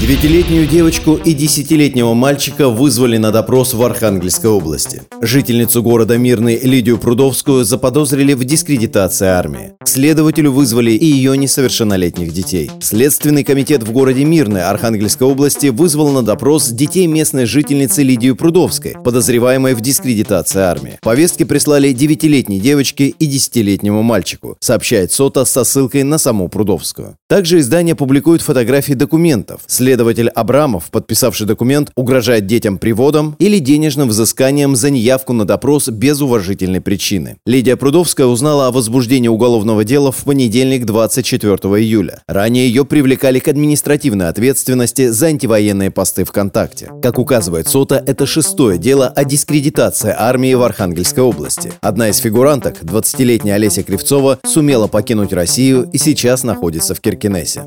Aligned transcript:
Девятилетнюю 0.00 0.66
девочку 0.66 1.14
и 1.14 1.32
десятилетнего 1.32 2.12
мальчика 2.14 2.68
вызвали 2.68 3.18
на 3.18 3.30
допрос 3.30 3.72
в 3.72 3.82
Архангельской 3.82 4.50
области. 4.50 5.02
Жительницу 5.20 5.82
города 5.82 6.18
Мирный 6.18 6.58
Лидию 6.58 6.98
Прудовскую 6.98 7.64
заподозрили 7.64 8.32
в 8.32 8.44
дискредитации 8.44 9.26
армии. 9.26 9.74
К 9.78 9.88
следователю 9.88 10.50
вызвали 10.50 10.90
и 10.90 11.06
ее 11.06 11.36
несовершеннолетних 11.36 12.32
детей. 12.32 12.70
Следственный 12.80 13.44
комитет 13.44 13.84
в 13.84 13.92
городе 13.92 14.24
Мирный 14.24 14.64
Архангельской 14.64 15.26
области 15.26 15.68
вызвал 15.68 16.10
на 16.10 16.22
допрос 16.22 16.68
детей 16.70 17.06
местной 17.06 17.46
жительницы 17.46 18.02
Лидию 18.02 18.34
Прудовской, 18.34 18.96
подозреваемой 19.04 19.74
в 19.74 19.80
дискредитации 19.80 20.60
армии. 20.60 20.98
Повестки 21.00 21.44
прислали 21.44 21.92
девятилетней 21.92 22.58
девочке 22.58 23.08
и 23.08 23.26
десятилетнему 23.26 24.02
мальчику, 24.02 24.56
сообщает 24.58 25.12
СОТа 25.12 25.44
со 25.44 25.62
ссылкой 25.62 26.02
на 26.02 26.18
саму 26.18 26.48
Прудовскую. 26.48 27.16
Также 27.28 27.60
издание 27.60 27.94
публикует 27.94 28.42
фотографии 28.42 28.94
документов. 28.94 29.60
Следователь 29.82 30.28
Абрамов, 30.28 30.92
подписавший 30.92 31.44
документ, 31.44 31.90
угрожает 31.96 32.46
детям 32.46 32.78
приводом 32.78 33.34
или 33.40 33.58
денежным 33.58 34.10
взысканием 34.10 34.76
за 34.76 34.90
неявку 34.90 35.32
на 35.32 35.44
допрос 35.44 35.88
без 35.88 36.20
уважительной 36.20 36.80
причины. 36.80 37.38
Лидия 37.46 37.74
Прудовская 37.74 38.28
узнала 38.28 38.68
о 38.68 38.70
возбуждении 38.70 39.26
уголовного 39.26 39.82
дела 39.82 40.12
в 40.12 40.22
понедельник 40.22 40.84
24 40.84 41.56
июля. 41.82 42.22
Ранее 42.28 42.68
ее 42.68 42.84
привлекали 42.84 43.40
к 43.40 43.48
административной 43.48 44.28
ответственности 44.28 45.08
за 45.08 45.26
антивоенные 45.26 45.90
посты 45.90 46.24
ВКонтакте. 46.24 46.88
Как 47.02 47.18
указывает 47.18 47.66
СОТа, 47.66 48.00
это 48.06 48.24
шестое 48.24 48.78
дело 48.78 49.08
о 49.08 49.24
дискредитации 49.24 50.14
армии 50.16 50.54
в 50.54 50.62
Архангельской 50.62 51.24
области. 51.24 51.72
Одна 51.80 52.08
из 52.08 52.18
фигуранток, 52.18 52.84
20-летняя 52.84 53.56
Олеся 53.56 53.82
Кривцова, 53.82 54.38
сумела 54.46 54.86
покинуть 54.86 55.32
Россию 55.32 55.90
и 55.92 55.98
сейчас 55.98 56.44
находится 56.44 56.94
в 56.94 57.00
Киркинессе. 57.00 57.64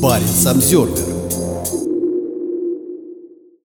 Баренц 0.00 0.46
обзор. 0.46 0.88